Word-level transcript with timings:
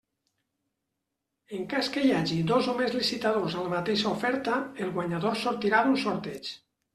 En 1.57 1.67
cas 1.73 1.89
que 1.97 2.03
hi 2.07 2.13
hagi 2.19 2.37
dos 2.51 2.69
o 2.73 2.75
més 2.79 2.95
licitadors 2.95 3.59
amb 3.59 3.67
la 3.67 3.75
mateixa 3.75 4.09
oferta, 4.17 4.57
el 4.87 4.91
guanyador 4.97 5.39
sortirà 5.45 5.85
d'un 5.85 6.01
sorteig. 6.07 6.53